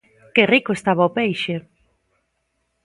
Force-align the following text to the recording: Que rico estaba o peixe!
Que 0.35 0.43
rico 0.53 0.71
estaba 0.73 1.09
o 1.09 1.13
peixe! 1.17 1.55